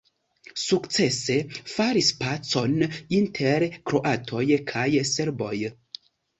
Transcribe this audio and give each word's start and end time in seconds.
Li 0.51 0.53
sukcese 0.61 1.35
faris 1.73 2.09
pacon 2.23 2.75
inter 3.19 3.69
kroatoj 3.93 4.45
kaj 4.75 4.89
serboj. 5.15 5.57